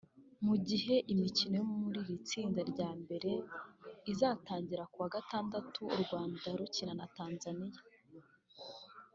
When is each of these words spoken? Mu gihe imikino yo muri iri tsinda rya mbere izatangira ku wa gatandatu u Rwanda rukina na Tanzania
Mu 0.45 0.55
gihe 0.67 0.95
imikino 1.13 1.53
yo 1.59 1.65
muri 1.81 1.99
iri 2.03 2.17
tsinda 2.27 2.61
rya 2.71 2.89
mbere 3.01 3.31
izatangira 4.11 4.83
ku 4.91 4.97
wa 5.03 5.09
gatandatu 5.15 5.79
u 5.95 5.97
Rwanda 6.03 6.47
rukina 6.59 6.93
na 6.99 7.07
Tanzania 7.17 7.79